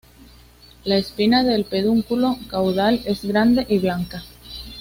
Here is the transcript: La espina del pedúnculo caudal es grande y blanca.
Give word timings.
La 0.83 0.97
espina 0.97 1.43
del 1.43 1.63
pedúnculo 1.63 2.35
caudal 2.49 3.03
es 3.05 3.23
grande 3.23 3.67
y 3.69 3.77
blanca. 3.77 4.23